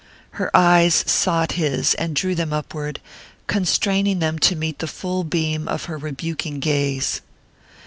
Her 0.31 0.49
eyes 0.57 1.03
sought 1.05 1.51
his 1.51 1.93
and 1.93 2.15
drew 2.15 2.33
them 2.33 2.51
upward, 2.53 2.99
constraining 3.45 4.17
them 4.17 4.39
to 4.39 4.55
meet 4.55 4.79
the 4.79 4.87
full 4.87 5.23
beam 5.23 5.67
of 5.67 5.85
her 5.85 5.97
rebuking 5.99 6.59
gaze. 6.59 7.21